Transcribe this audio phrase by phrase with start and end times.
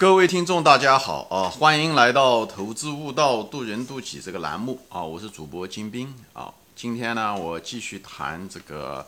[0.00, 1.50] 各位听众，大家好啊！
[1.50, 5.02] 欢迎来到《投资悟道，渡人渡己》这个栏目啊！
[5.02, 6.50] 我是主播金兵啊。
[6.74, 9.06] 今天呢，我继续谈这个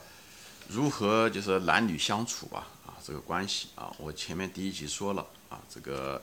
[0.69, 3.91] 如何就是男女相处啊啊这个关系啊。
[3.97, 6.21] 我前面第一集说了啊，这个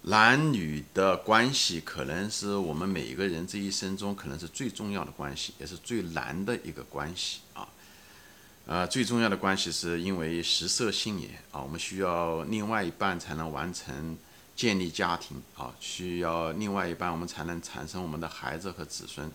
[0.00, 7.68] 男女的关系可能是我们每一个人这一生中可能是最重要的关系，也是最难的一个关系啊。
[8.66, 14.16] 呃，最重要的关系是因为食色性也啊，我们需要另外一半才能完成
[14.56, 19.30] 建立家庭啊，需要另外一半我们才能产生我们的孩子和子孙。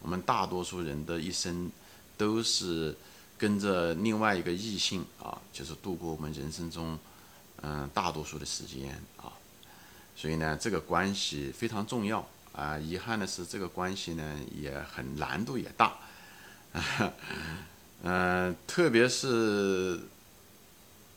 [0.00, 1.70] 我们大多数人的一生
[2.16, 2.92] 都是
[3.38, 6.98] 跟着另外一个异性啊，就是度过我们人生中
[7.60, 9.30] 嗯大多数的时间啊，
[10.16, 12.76] 所以呢，这个关系非常重要啊。
[12.76, 15.96] 遗憾的是，这个关系呢也很难度也大。
[18.04, 20.00] 嗯，特别是，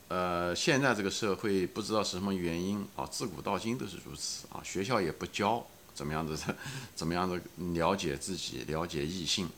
[0.07, 4.61] 呃，现在这个社会不知道是什么原因啊，自古到今都是如此啊。
[4.63, 6.37] 学校也不教怎么样子，
[6.93, 7.41] 怎么样子
[7.73, 9.49] 了解自己、了解异性。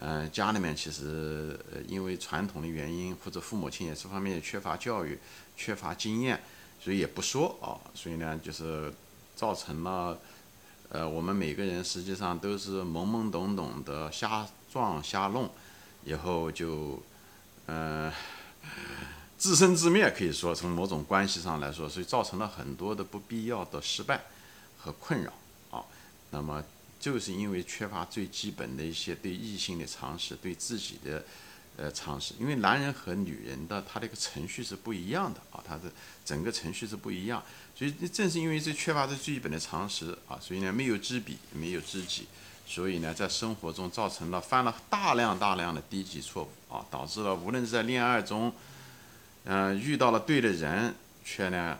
[0.00, 5.18] 嗯，家里面其实因为传统的原因，或者父母亲也这方面缺乏教育、
[5.56, 6.38] 缺乏经验，
[6.78, 7.80] 所以也不说啊。
[7.94, 8.92] 所以呢，就是
[9.34, 10.18] 造成了，
[10.90, 15.50] 呃，我们每个人实际上都是懵懵懂懂的瞎撞瞎弄。
[16.08, 17.02] 以后就，
[17.66, 18.10] 嗯，
[19.36, 24.24] 自生自灭，可以说从某种关系上来说，所以造成了很多的不必要的失败
[24.78, 25.34] 和困扰
[25.70, 25.84] 啊。
[26.30, 26.64] 那么
[26.98, 31.22] 就是因为缺乏最基本的一些对异性的常识，对自己的
[31.76, 32.32] 呃常识。
[32.40, 35.92] 因为男人和女人的他的一个程序是不一样的啊，他的
[36.24, 37.42] 整个程序是不一样。
[37.76, 42.26] 所以正是因为这缺乏这最基本的常识啊，所以呢没有知彼，没有知己。
[42.70, 48.52] 所以呢，在生活中造成了犯了大量大量的低级错误啊，导致了无论是在恋爱中，
[49.44, 51.78] 嗯，遇到了对的人，却呢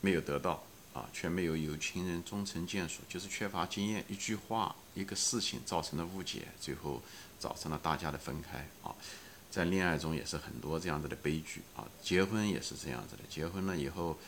[0.00, 7.02] 没有得到啊，却没有有情人终成眷属，就是缺乏经验，一句话，一个事情造成的误解，最后
[7.38, 8.96] 造成了大家的分开啊。
[9.50, 14.18] 在恋爱中也是很多这样子的悲剧啊，结婚也是这样子的，结婚了以后。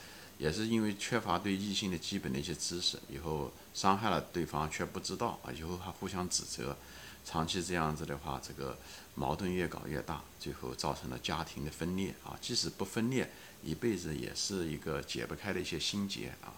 [0.44, 6.76] 也是因为缺乏对异性的基本的一些知识，以后伤害了对方却不知道啊，以后还互相指责，
[7.24, 8.76] 长期这样子的话，这个
[9.14, 12.36] 矛盾越搞越大，最后造成了家庭的分裂啊。
[12.42, 13.30] 即使不分裂，
[13.62, 16.52] 一辈子也是一个解不开的一些心结啊。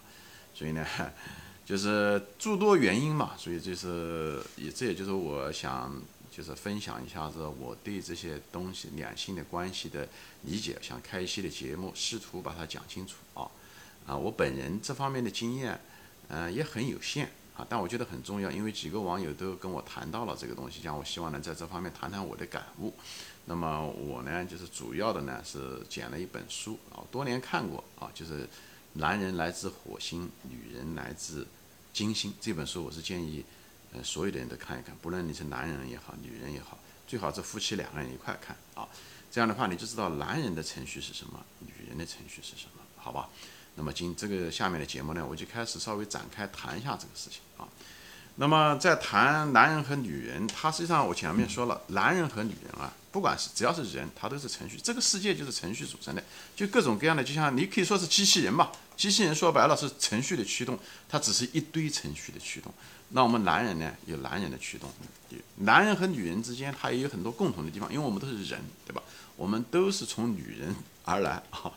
[0.53, 0.85] 所以呢，
[1.65, 5.95] 就是诸多原因嘛，所以就是也这也就是我想
[6.29, 10.09] 就是分享一下子我对这些东西两性的关系的
[10.41, 13.49] 理解，想开一系列节目，试图把它讲清楚啊。
[14.07, 15.79] 啊，我本人这方面的经验，
[16.29, 22.93] 嗯，也很有限啊，但我觉得很重要，因为几个网友都跟我谈到了这个东西，讲我希望能在这方面谈谈我的感悟。
[23.45, 28.43] 那么我呢，就是主要的呢是捡了一本书啊，多年看过啊，就是
[28.93, 31.45] 《男人来自火星，女人来自
[31.93, 33.43] 金星》这本书，我是建议
[33.93, 38.87] 呃所有的人都看一看，不论你是男人也好，女人也好，最好是夫妻两个人一块看啊，
[39.31, 43.29] 这样的话你就知道男人的程序是什么，女人的程序是什么，好吧？
[43.77, 47.69] 那么今这个下面的节目呢，我就开始稍微展开谈一下这个事情啊。
[48.39, 54.77] 那么在谈男人和女人，他实际上我前面说了，男人和女人啊，不管是只要是人，他都是程序。
[54.77, 56.23] 这个世界就是程序组成的，
[56.55, 58.71] 就各种各样的，就像你可以说是机器人吧。
[58.95, 60.77] 机器人说白了是程序的驱动，
[61.07, 62.73] 它只是一堆程序的驱动。
[63.09, 64.89] 那我们男人呢，有男人的驱动，
[65.57, 69.01] 男人和女人之间，他也有很多共同的地方，因为我们都是人，对吧？
[69.35, 71.71] 我们都是从女人而来啊。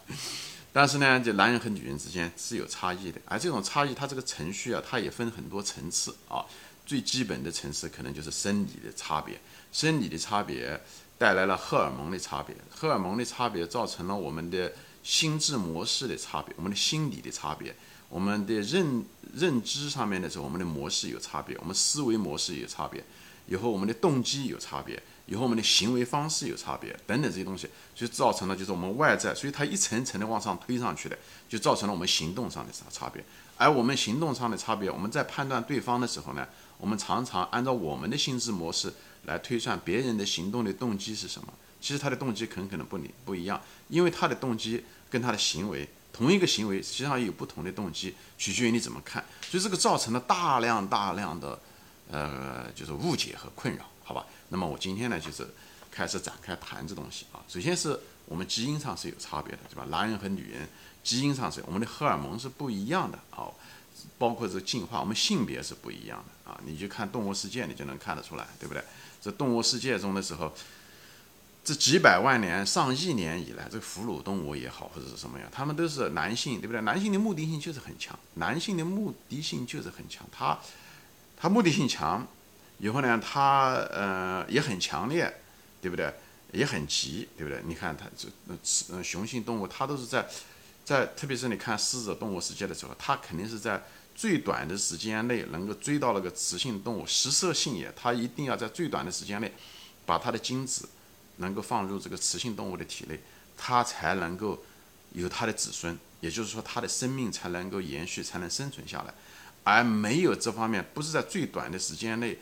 [0.73, 6.45] 但是呢，这男人和女人之间是有差异的，而这种差异，它这个程序啊，它也分很多层次啊。
[6.87, 9.41] 最基本的层次可能就是生理的差别，
[9.73, 10.81] 生理的差别
[11.17, 14.73] 带来了荷尔蒙的差别，荷尔蒙的差别造成了我们的
[15.05, 17.73] 心智模式的差别，我们的心理的差别，
[18.09, 19.05] 我们的认
[19.35, 23.05] 认知上面的时候，我们的模式有差别，我们思维模式有差别，
[23.47, 25.01] 以后我们的动机有差别。
[25.31, 31.17] 以后我们的行为方式有差别，等等这些东西，就造成了就是我们外在，所以它一层层的往上推上去的，
[31.49, 33.25] 就造成了我们行动上的差差别。
[33.57, 36.45] 而我们行动上的差别，我们在判断对方的时候呢，
[36.79, 38.93] 我们常常按照我们的心智模式
[39.27, 41.49] 来推算别人的行动的动机是什么。
[41.81, 49.25] 其实他的动机很可能不不不一样，因为他的动机跟他的行为，同一个行为实际上有不同的动机，取决于你怎么看。
[49.43, 51.59] 所以这个造成了大量大量的，
[52.11, 53.85] 呃，就是误解和困扰。
[54.11, 55.47] 好吧，那么我今天呢，就是
[55.89, 57.39] 开始展开谈这东西啊。
[57.47, 57.97] 首先是
[58.27, 59.87] 我们基因上是有差别的，对吧？
[59.89, 60.69] 男人和女人
[61.05, 63.47] 基因上是我们的荷尔蒙是不一样的啊，
[64.19, 66.61] 包括这进化，我们性别是不一样的啊。
[66.67, 68.83] 你就看动物世界，你就能看得出来，对不对？
[69.23, 70.53] 这动物世界中的时候，
[71.63, 76.81] 这几百万年、上亿年以来，这个哺乳动物也好，或者是什么样，他们都是男性，对不对？
[76.81, 80.59] 男性的目的性就是很强，男性的目的性就是很强，他
[81.37, 82.27] 他目的性强，
[82.81, 85.33] 以后呢，他呃也很强烈，
[85.81, 86.13] 对不对？
[86.53, 87.63] 也很急，对不对？
[87.65, 88.29] 你看它这
[88.93, 90.27] 呃雄性动物，它都是在
[90.85, 93.83] 在，特别是你看狮子动物世界的时候，它肯定是在
[94.17, 99.53] 最短的时间内能够追到那个雌性动物，食色性也，它一定要在最短的时间内
[100.05, 100.89] 把它的精子。
[101.37, 103.19] 能够放入这个雌性动物的体内，
[103.57, 104.63] 它才能够
[105.13, 109.15] 有它的子孙，也就是说，它的生命才能够延续，才能生存下来。
[109.65, 112.37] 而没有这方面，不是在最短的时间内，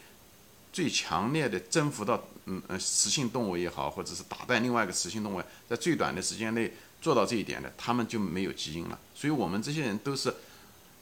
[0.72, 8.98] 最强烈的征服到嗯呃雌性动物也好，或者是打败另外一个雌性动物，在最短的时间内做到这一点的，他们就没有基因了。
[9.14, 10.34] 所以，我们这些人都是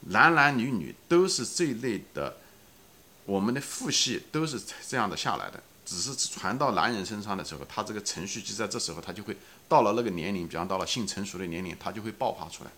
[0.09, 2.37] 男男女女都是这一类的，
[3.25, 5.61] 我们的父系都是这样的下来的。
[5.85, 9.33] 只是传到男人身上的时候，他这个程序就在这时候，他就会
[9.69, 12.71] 到了那个年龄，比方到了性成熟的年龄，他就会爆发出来。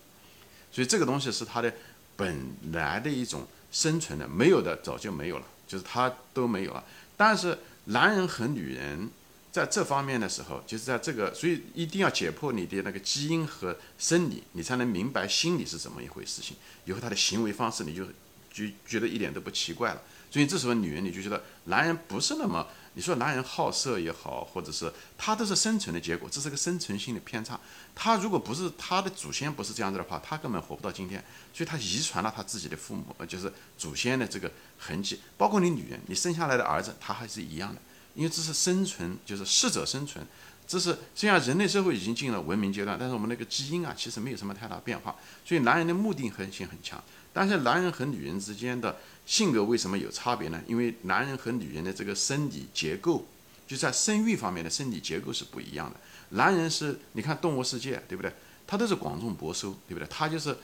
[0.72, 1.74] 所以这个东西是他的
[2.16, 6.84] 本来的一种生存的，没有的早就没有了，就是他都没有了。
[7.16, 9.10] 但是男人和女人
[9.50, 16.58] 在这方面的时候，就是在这个，所以一定要解剖你的那个基因和生理，你才能明白心理是怎么一回事情。
[16.84, 18.04] 以后他的行为方式，你就
[18.52, 20.02] 就觉得一点都不奇怪了。
[20.30, 22.68] 所以这时候女人你就觉得男人不是那么。
[23.00, 27.58] 你说男人好色也好，或者是他都是生存的结果，这是个生存性的偏差。
[27.96, 31.24] 他如果不是他的祖先不是这样子的话，他根本活不到今天。
[31.54, 35.22] 所以他遗传了他自己的父母，就是祖先的这个痕迹。
[35.38, 37.80] 包括你女人，你生下来的儿子，他还是一样的，
[38.16, 40.28] 因为这是生存，就是适者生存。
[40.68, 45.16] 这是虽然人类社会已经进了文明阶段，但是我们那个基因啊，其实没有什么太大变化。
[45.46, 47.02] 所以男人的目的性很强，
[47.34, 48.98] 但是男人和女人之间的。
[49.26, 50.60] 性格为什么有差别呢？
[50.66, 53.28] 因为男人和女人的这个生理结构，
[53.68, 56.00] 就在生育方面的生理结构是不一样的。
[56.30, 58.34] 男人是，你看动物世界，对不对？
[58.66, 60.08] 他都是广种博收，对不对？
[60.10, 60.58] 他就是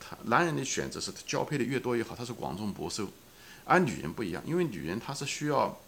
[0.00, 3.06] 他男人的选择是交配的越多越好，他是广种博收。
[3.66, 5.78] 而女人不一样，因为女人她是需要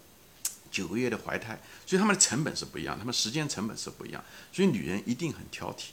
[0.71, 4.23] 九个月的怀胎，所以他们的成本是不一样，他们时间成本是不一样，
[4.53, 5.93] 所以女人一定很挑剔。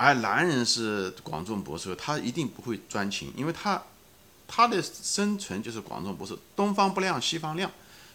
[0.00, 3.82] 而男人是广种博收，他一定不会专情，因为他。
[4.52, 7.70] 他的生存就是广种，博士东方不亮西方亮，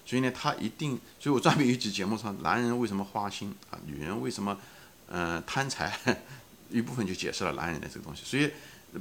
[0.06, 4.60] 所以呢，他一定，所以我专门有一集节目说，男人为什么花心啊，女人为什么，
[5.08, 5.98] 嗯，贪财，
[6.70, 8.24] 一部分就解释了男人的这个东西。
[8.26, 8.52] 所以，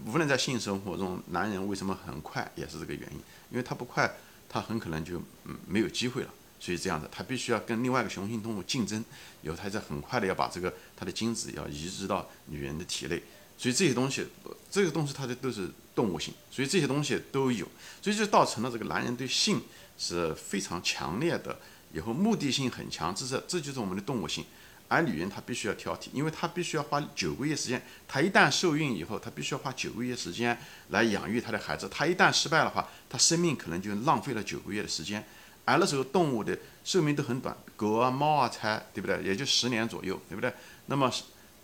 [0.07, 3.19] 无论在性生活中，男人为什么很快，也是这个原因，
[3.51, 4.09] 因为他不快，
[4.49, 6.31] 他很可能就嗯没有机会了。
[6.59, 9.05] 所以这样子，他必须要跟另外一个雄性动物竞争，
[9.43, 13.23] 以后他在很快的要把这个他的精子要移植到女人的体内。
[13.57, 14.27] 所以这些东西，
[14.71, 15.71] 这个东西它的都是。
[15.95, 17.65] 动物性，所以这些东西都有，
[18.03, 19.63] 所以就造成了这个男人对性
[19.97, 21.57] 是非常强烈的，
[21.93, 24.45] 以后目的性很强，这是这就是我们的动物性。
[24.89, 30.59] 而女人她必须要挑剔，因为她必须要花九个月时间，她一旦受孕以后，她必须要花九个月时间
[30.89, 31.89] 来养育她的孩子。
[31.89, 35.25] 她一旦失败的话，她生命可能就浪费了九个月的时间。
[35.65, 39.23] 而那时候动物的寿命都很短，狗啊、猫啊才对不对？
[39.23, 40.53] 也就十年左右，对不对？
[40.87, 41.11] 那么。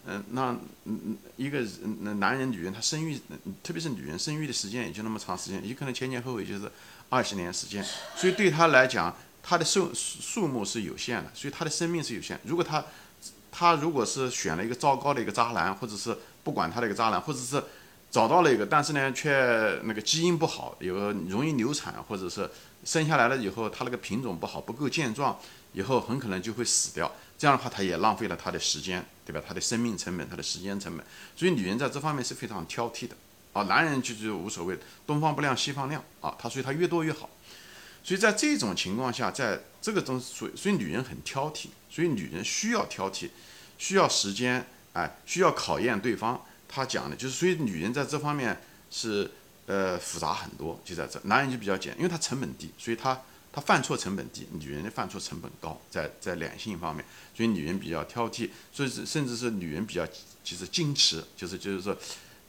[0.07, 0.57] 嗯，那
[0.87, 1.63] 嗯一个
[2.01, 3.21] 那男人女人他生育，
[3.63, 6.73] 特别是女人生育的时间也就那么长时间，也可能前前后后就是
[7.11, 7.85] 二十年时间，
[8.17, 12.41] 所以对他来讲，他的数数目是有限的，所以他的生命是有限。
[12.45, 12.83] 如果他
[13.53, 17.63] 他如果是选了一个糟糕的一个渣男，或者是不管他的一个渣男，或者是
[18.11, 19.31] 找到了一个，但是呢却
[19.85, 22.51] 那个基因不好，有容易流产，或者是
[22.85, 25.39] 生下来了以后他那个品种不好，不够健壮，
[25.73, 27.13] 以后很可能就会死掉。
[27.39, 29.41] 这样的话，他也浪费了他的时间，对吧？
[29.47, 31.07] 他的生命成本，他的时间成本。
[31.37, 33.15] 所以女人在这方面是非常挑剔的
[33.53, 33.63] 啊。
[33.63, 34.77] 男人就就无所谓，
[35.07, 36.35] 东方不亮西方亮啊。
[36.39, 37.31] 他所以他越多越好。
[38.03, 43.29] 所以在这种情况下，在这个中所以所以女人很挑剔，所以女人需要挑剔，
[43.79, 46.43] 需要时间，哎，需要考验对方。
[46.73, 48.59] 他讲的就是，所以女人在这方面
[48.91, 49.29] 是
[49.67, 51.21] 呃复杂很多，就在这。
[51.25, 53.21] 男人就比较简，因为他成本低，所以他。
[53.53, 60.07] 他犯错成本低，女人的犯错成本高，在在两性方面，所以女人比较挑剔，所以是甚至是女人比较
[60.45, 61.97] 其实矜持，就是就是说，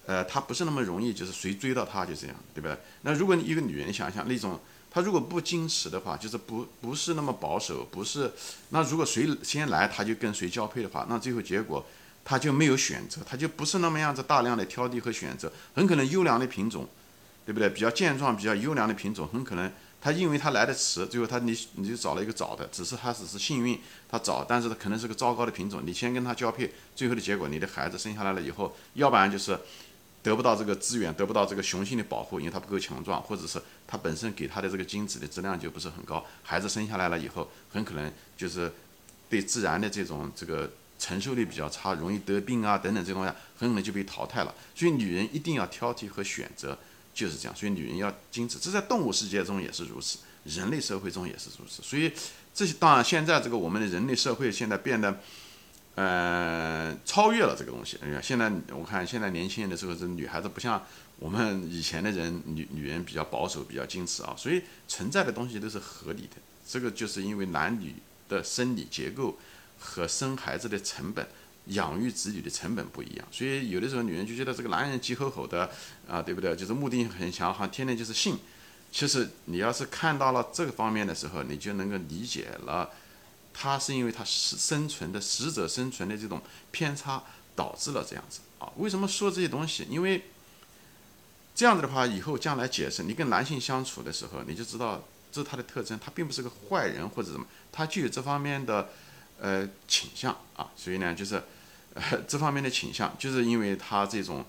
[0.05, 2.77] 呃，她不是那么容易，就是谁追到她就这样，对不对？
[3.01, 4.59] 那如果你一个女人想想那种，
[4.91, 8.31] 她如果不矜持的话，就是不不是那么保守，不是，
[8.69, 11.83] 那如果谁先来，她就跟谁交配的话，那最后结果
[12.23, 16.87] 他就没有选择，他就不是那么样子大量的挑剔和选择，很可能优良的品种，
[17.45, 17.69] 对不对？
[17.69, 19.71] 比较健壮、比较优良的品种，很可能。
[20.03, 25.83] 他因为他来的迟，最后他你你就找了一个早的，只是他只是幸运，他早，但是他可能是个糟糕的品种。
[25.85, 29.55] 你先跟他交配，最后的结果，你的孩子生下来了以后，要不然就是
[30.23, 38.73] 得不到这个资源，得不到这个雄性的保护，因为他不够强壮，或者是他本身给他的这个精子的质量就不是很高，孩子生下来了以后，很可能就是
[39.29, 44.55] 对自然的这种这个承受力比较差，容易得病啊等等这些东西，很可能就被淘汰了。
[44.75, 46.77] 所以女人一定要挑剔和选择，
[47.13, 47.55] 就是这样。
[47.55, 51.81] 所以女人要矜持，这在动物世界中也是如此，人类社会中也是如此。
[51.81, 52.11] 所以
[52.53, 55.19] 这些当然现在这个我们的人类社会现在变得。
[55.93, 57.97] 呃，超越了这个东西。
[58.01, 60.81] 哎呀，现在我看现在年轻人的时候，这女孩子不像
[61.19, 64.33] 我们以前的人，女女人比较保守，比较矜持啊。
[64.37, 66.37] 所以存在的东西都是合理的。
[66.65, 67.93] 这个就是因为男女
[68.29, 69.37] 的生理结构
[69.81, 71.27] 和生孩子的成本、
[71.65, 73.27] 养育子女的成本不一样。
[73.31, 75.69] 所以有的时候女人就觉得这个男人急吼吼的
[76.07, 76.55] 啊，对不对？
[76.55, 78.37] 就是目的性很强，好像天天就是性。
[78.91, 82.89] 其实你要是看到了这个方面的时候，你就能够理解了。
[83.53, 87.21] 他是因为他是生存的适者生存的这种偏差
[87.53, 88.71] 导致了这样子啊？
[88.77, 89.85] 为什么说这些东西？
[89.89, 90.23] 因为
[91.53, 98.89] 这样子的话，以后将来解释，你跟男性相处的时候，你就知道这是他的特征，他并不是个坏人或者什么，他具有这方面的
[99.41, 100.71] 呃倾向啊。
[100.77, 101.43] 所以呢，就是
[101.95, 104.45] 呃 这方面的倾向，就是因为他这种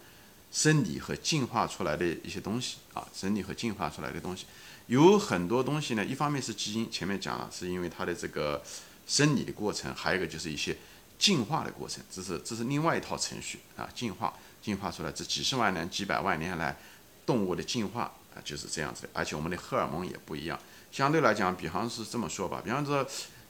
[0.52, 4.46] 生理和进化出来的一些东西啊，生理和进化出来的东西
[4.86, 8.62] 有很多东西呢，一方面是基因，前面讲了，是因为他的这个。
[9.04, 10.74] 生理的过程，还有一个就是一些
[11.18, 14.32] 进化的过程，这是这是另外一套程序啊，进化
[14.62, 16.78] 进化出来这几十万年、几百万年来
[17.26, 20.58] 动物的进化啊就是这样子的，而且我们的荷尔蒙也不一样。
[20.92, 23.04] 相对来讲，比方是这么说吧，比方说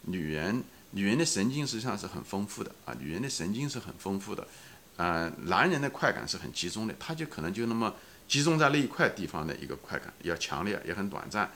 [0.06, 4.46] 女人，女人的神经实际上是很丰富的啊，女人的神经是很丰富的，
[4.96, 7.94] 嗯，男人的快感是很集中的，他就可能就那么
[8.28, 11.50] 集中在那一块地方的一个快感，要强烈也很短暂，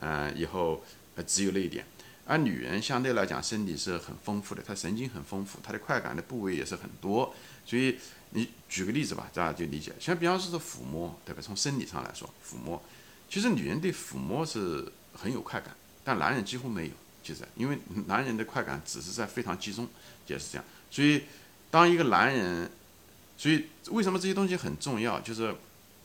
[0.00, 1.84] 嗯，以后呃只有那一点。
[2.26, 7.34] 而女人相对来讲，身体是很丰富的，她神经很丰富，她的快感的部位也是很多。
[7.64, 7.98] 所以
[8.30, 9.92] 你举个例子吧，大家就理解。
[9.98, 11.40] 像比方说是抚摸，对吧？
[11.40, 12.82] 从生理上来说，抚摸，
[13.30, 16.92] 其实女人对抚摸是很有快感，但男人几乎没有，
[17.28, 19.86] 就是因为男人的快感只是在非常集中，
[20.26, 20.64] 也是这样。
[20.90, 21.24] 所以
[21.70, 22.70] 当一个男人，
[23.36, 25.20] 所以为什么这些东西很重要？
[25.20, 25.54] 就是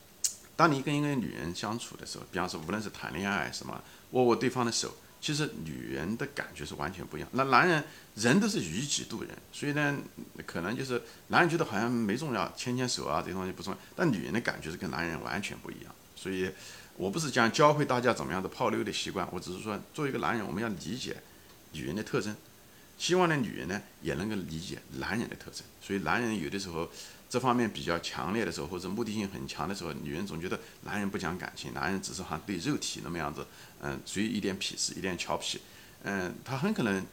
[0.54, 4.94] 当你跟一个女人相处的时候，比方说无论是谈恋爱什么，握握对方的手。
[5.20, 7.28] 其实女人的感觉是完全不一样。
[7.32, 7.82] 那男人
[8.14, 9.98] 人都是以己度人，所以呢，
[10.44, 13.78] 可能就是男人觉得好像没重要，牵牵手啊这些东西不重要。
[13.96, 15.94] 但女人的感觉是跟男人完全不一样。
[16.14, 16.50] 所以，
[16.96, 21.16] 我不是讲教会大家怎么样的泡妞的习惯，我只是说，作为一个男人，我们要理解
[21.72, 22.34] 女人的特征，
[22.98, 25.62] 希望呢女人呢也能够理解男人的特征。
[25.80, 26.88] 所以，男人有的时候。
[27.26, 33.44] 这方面比较强烈的时候，或者目的性很强的时候，女人总觉得男人不讲感情，男人只是好像对肉体那么样子，
[33.80, 35.60] 嗯，所以一点鄙视，一点瞧不起，
[36.04, 37.04] 嗯，他很可能，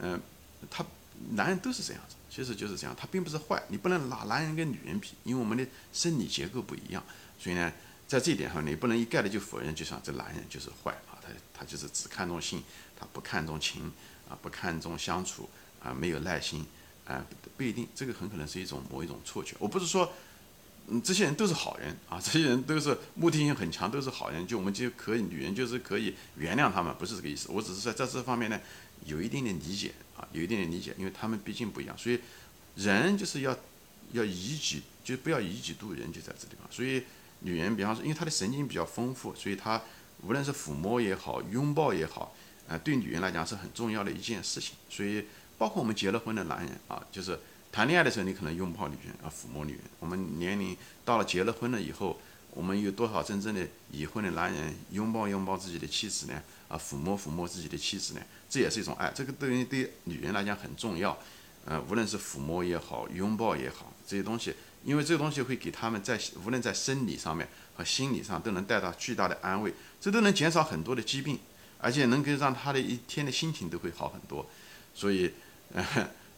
[0.00, 0.20] 嗯，
[0.68, 0.84] 他
[1.30, 7.02] 男人都是这样子，其实就是这样，他并不是坏，你不能拿男人跟女人比，因为我们的生理结构不一样，
[7.38, 7.72] 所以呢，
[8.10, 12.60] 在这一点上，你不能一概的就否认，就像这男人就是坏啊，他他就是只看重性，
[12.98, 13.92] 他不看重情
[14.28, 15.48] 啊，不看重相处
[15.80, 16.66] 啊，没有耐心。
[17.06, 17.26] 啊，
[17.56, 19.56] 不一定，这个很可能是一种某一种错觉。
[19.58, 20.12] 我不是说，
[20.86, 27.48] 嗯，这些人都是好人 啊，这些人都是目的性很强，都是好人，就我们就可以，女人就是可以原谅他们，不是这个意思。
[27.50, 28.60] 我只是在在这方面呢，
[29.06, 32.20] 有一定的理解啊，有一定的理解，因为他们毕竟不一样，所以
[32.76, 33.58] 人就是要
[34.12, 36.68] 要以己，就不要以己度人，就在这地方。
[36.70, 37.02] 所以
[37.40, 39.80] 女人，比方说，因为她的神经比较丰富，所以她
[40.22, 42.34] 无论是抚摸也好，拥抱也好，
[42.68, 45.24] 啊，对女人来讲是很重要的一件事情，所以。
[45.60, 47.38] 包括我们结了婚的男人啊，就是
[47.70, 49.82] 谈恋爱的时候，你可能拥抱女人啊，抚摸女人。
[49.98, 52.18] 我们年龄到了结了婚了以后，
[52.52, 56.42] 我们有多少真正的已婚的男人拥抱拥抱自己的妻子呢？
[56.66, 58.22] 啊，抚摸抚摸自己的妻子呢？
[58.48, 59.12] 这也是一种爱。
[59.14, 61.14] 这个对于对女人来讲很重要。
[61.66, 71.38] 呃，无论是抚摸也好，拥抱也好，这些东西，因为这个东西会给他们在无论在生理上面和心理上都能带到巨大的安慰，这都能减少很多的疾病，
[71.78, 74.48] 而且能够让他的一天的心情都会好很多。
[74.94, 75.32] 所以。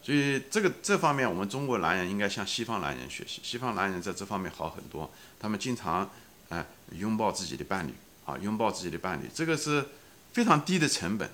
[0.05, 3.41] 所以这个这方面，我们中国男人应该向西方男人学习。
[3.45, 5.09] 西方男人在这方面好很多，
[5.39, 6.11] 他们经常
[6.49, 7.95] 哎拥抱自己的伴侣
[8.27, 9.87] 啊，拥抱自己的伴侣，这个是
[10.33, 11.31] 非常低的成本，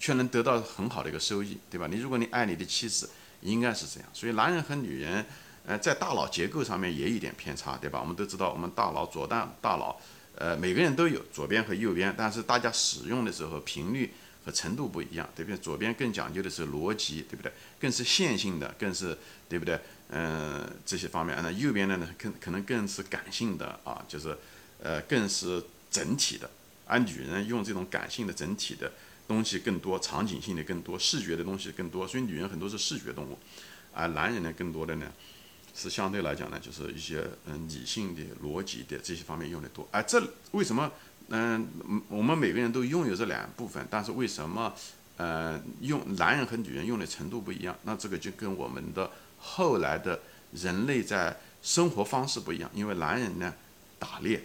[0.00, 1.86] 却能得到很好的一个收益，对吧？
[1.86, 3.10] 你如果你爱你的妻子，
[3.42, 4.08] 应该是这样。
[4.14, 5.26] 所以男人和女人，
[5.68, 8.00] 呃，在大脑结构上面也有点偏差，对吧？
[8.00, 10.00] 我们都知道，我们大脑左大大脑，
[10.34, 14.10] 呃，每个人都有左边和右边，但是大家使用的时候频率
[14.44, 14.50] 和。
[14.50, 15.58] 程度不一样，对不对？
[15.58, 17.52] 左边更讲究的是逻辑，对不对？
[17.78, 19.78] 更是线性的，更是对不对？
[20.08, 24.34] 嗯，这些方面，那右边的呢，更可能更是感性的啊，就是
[24.82, 26.48] 呃，更是整体的。
[26.86, 28.90] 而女人用这种感性的整体的
[29.26, 33.38] 东西更多，场景性的更多，视觉的东西更多，所以女人很多是视觉动物，
[33.92, 35.12] 而男人呢，更多的呢
[35.78, 39.86] 是相对来讲呢，就是一些嗯理性的、逻辑的这些方面用的多。
[39.92, 40.20] 而这
[40.50, 40.90] 为什么？
[41.30, 41.68] 嗯，
[42.08, 44.74] 我们每个人都拥有这两部分，但是为什么
[45.18, 50.18] 呃，用男人和女人用的程度不一样，那这个就跟我们的后来的
[50.52, 52.70] 人类在生活方式不一样。
[52.74, 53.52] 因为男人呢
[53.98, 54.42] 打猎，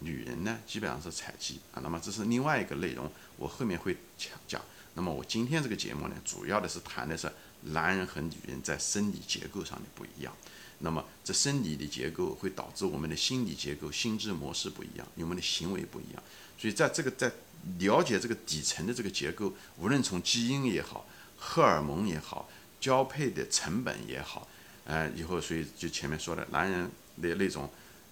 [0.00, 1.80] 女人呢基本上是采集啊。
[1.82, 4.60] 那么这是另外一个内容，我后面会讲讲。
[4.92, 7.32] 那么我今天这个节目呢，主要的是谈的是
[7.62, 10.36] 男人和女人在生理结构上的不一样。
[10.78, 16.22] 那么这生理的结构会导致我们的心理结构、心智模式不一样，我们的行为不一样。
[16.56, 17.30] 所以在这个在
[17.78, 21.06] 了解这个底层的这个结构，无论从基因也好、
[21.36, 22.48] 荷尔蒙也好、
[22.80, 24.48] 交配的成本也好，
[24.84, 27.68] 呃，以后所以就前面说的，男人的那种，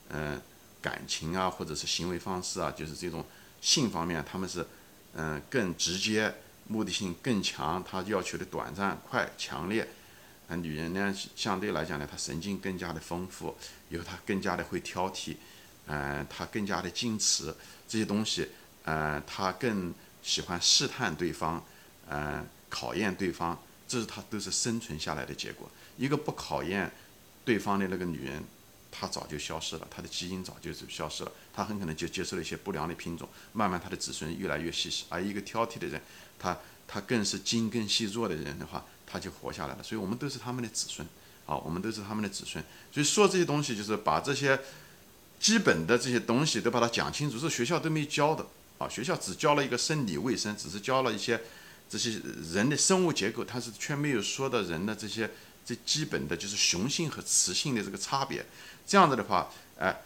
[0.08, 0.40] 嗯，
[0.82, 3.24] 感情啊，或者是行为方式啊，就是这种
[3.60, 4.66] 性方面，他们是，
[5.14, 6.34] 嗯，更直接，
[6.66, 9.88] 目的性更强，他要求的短暂、快、强烈。
[10.48, 13.56] 啊，女人呢，相对来讲呢，她神经更加的丰富，
[13.88, 15.34] 以后她更加的会挑剔，
[15.86, 17.54] 嗯，她更加的矜持，
[17.88, 18.48] 这些东西。
[18.84, 21.64] 呃，她更喜欢试探对方，
[22.06, 25.68] 呃，考验对方，这是她都是生存下来的结果。
[25.96, 26.92] 一个不考验
[27.44, 28.44] 对方的那个女人，
[28.92, 35.06] 她早就消失了，她的基因早就是消失了，她很可能就接受了一些不良的品种，慢慢她的子孙越来越稀稀。
[35.08, 36.00] 而一个挑剔的人，
[36.38, 39.82] 她她更是精耕细作的人的话，他就活下来了。
[39.82, 41.06] 所以我们都是他们的子孙，
[41.46, 42.62] 啊，我们都是他们的子孙。
[42.92, 44.58] 所以说这些东西就是把这些
[45.38, 48.46] 基本的这些东西都把它讲清楚，是学校都没教的。
[48.78, 51.40] 啊，学校只教了一个生理卫生，只是教了一些
[51.88, 52.20] 这些
[52.52, 55.30] 人的生物结构，它是却没有说的人的这些
[55.64, 58.44] 最基本的就是雄性和雌性的这个差别。
[58.86, 60.02] 这样子的话，哎，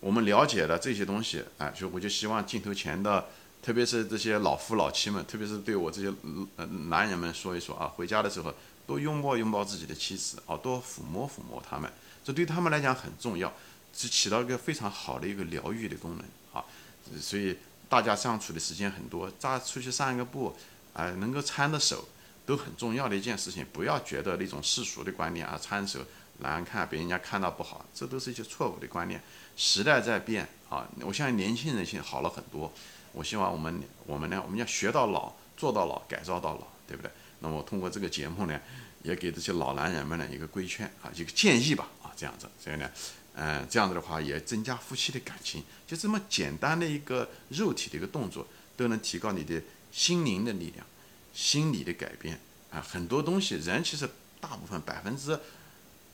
[0.00, 3.28] 我们了解了这些东西，哎，所以我就希望镜头前的，
[3.62, 6.12] 特别是这些老夫老妻们，特别是对我这些
[6.56, 8.52] 呃男人们说一说啊，回家的时候
[8.88, 11.88] 多拥抱拥抱自己的妻子，啊，多抚摸抚摸他们，
[12.24, 13.52] 这对他们来讲很重要，
[13.96, 16.64] 是起到一个非常好的一个疗愈的功能，啊。
[17.20, 17.56] 所以
[17.88, 20.56] 大家相处的时间很多，大家出去散个步，
[20.92, 22.08] 啊，能够搀着手，
[22.44, 23.64] 都很重要的一件事情。
[23.72, 26.00] 不要觉得那种世俗的观念啊，搀手
[26.38, 29.22] 难看，别人家看到不好，这都是一些错误的观念。
[29.56, 32.72] 时代在变啊，我相信年轻人现在好了很多。
[33.12, 37.10] 我希望我们我们呢，我们要学到老，做到老，改造到老，对不对？
[37.40, 38.60] 那么通过这个节目呢，
[39.02, 42.90] 也给这些老男人们呢一个规劝啊，一个建议吧啊，这样子，所以呢。
[43.34, 48.46] 嗯，这样子的话也增加夫妻的感情，就这么简单的一个肉体的一个动作，
[48.76, 49.58] 都能提高你的
[49.90, 50.86] 心灵的力量、
[51.32, 52.38] 心理的改变
[52.70, 52.78] 啊！
[52.86, 54.06] 很多东西，人其实
[54.38, 55.40] 大部分百分之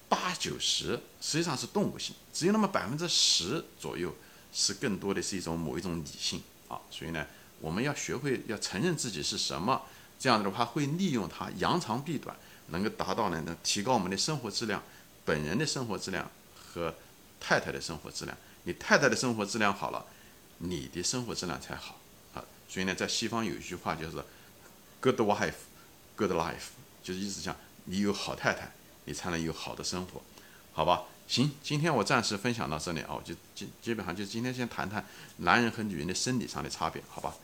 [0.08, 4.14] 八九十实际上是动物性，只有那么百分之十左右
[4.52, 6.80] 是更多的是一种某一种理性啊！
[6.90, 7.26] 所以呢，
[7.60, 9.82] 我们要学会要承认自己是什么，
[10.18, 12.36] 这样的话会利用它扬长避短，
[12.68, 14.82] 能够达到呢能提高我们的生活质量、
[15.24, 16.94] 本人的生活质量和。
[17.40, 20.04] 太太的生活质量，你太太的生活质量好了，
[20.58, 22.00] 你的生活质量才好
[22.34, 22.42] 啊。
[22.68, 24.16] 所以呢，在西方有一句话就是
[25.00, 25.52] ，“good wife,
[26.16, 27.54] good life”，就是意思讲，
[27.84, 28.72] 你有好太太，
[29.04, 30.20] 你才能有好的生活，
[30.72, 31.04] 好吧？
[31.28, 35.04] 行，今天我暂时分享到这里啊，我就基基本上就今天先谈谈
[35.36, 37.34] 男人和女人的生理上的差别，好吧？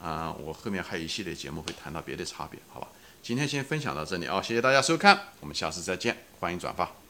[0.00, 2.88] 啊，我后面还有一系列节目会谈到别的差别，好吧？
[3.22, 7.03] 今天先分享到这里啊，谢谢大家收看，我们下次再见，欢迎转发。